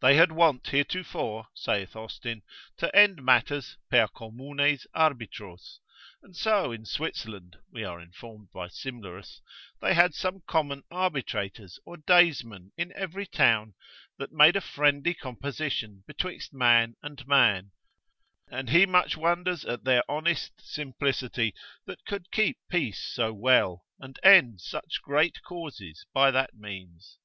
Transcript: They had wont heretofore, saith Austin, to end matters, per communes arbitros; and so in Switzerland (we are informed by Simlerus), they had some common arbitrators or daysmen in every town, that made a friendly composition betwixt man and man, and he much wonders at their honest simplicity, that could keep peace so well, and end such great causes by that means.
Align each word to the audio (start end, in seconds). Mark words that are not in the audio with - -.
They 0.00 0.16
had 0.16 0.32
wont 0.32 0.66
heretofore, 0.66 1.46
saith 1.54 1.94
Austin, 1.94 2.42
to 2.78 2.92
end 2.96 3.22
matters, 3.24 3.76
per 3.92 4.08
communes 4.08 4.88
arbitros; 4.92 5.78
and 6.20 6.36
so 6.36 6.72
in 6.72 6.84
Switzerland 6.84 7.58
(we 7.70 7.84
are 7.84 8.00
informed 8.00 8.48
by 8.52 8.66
Simlerus), 8.66 9.40
they 9.80 9.94
had 9.94 10.14
some 10.16 10.42
common 10.48 10.82
arbitrators 10.90 11.78
or 11.84 11.96
daysmen 11.96 12.72
in 12.76 12.92
every 12.96 13.24
town, 13.24 13.74
that 14.18 14.32
made 14.32 14.56
a 14.56 14.60
friendly 14.60 15.14
composition 15.14 16.02
betwixt 16.08 16.52
man 16.52 16.96
and 17.00 17.24
man, 17.28 17.70
and 18.50 18.70
he 18.70 18.84
much 18.84 19.16
wonders 19.16 19.64
at 19.64 19.84
their 19.84 20.02
honest 20.10 20.54
simplicity, 20.58 21.54
that 21.86 22.04
could 22.04 22.32
keep 22.32 22.58
peace 22.68 23.12
so 23.14 23.32
well, 23.32 23.86
and 24.00 24.18
end 24.24 24.60
such 24.60 25.00
great 25.02 25.40
causes 25.44 26.04
by 26.12 26.32
that 26.32 26.52
means. 26.54 27.18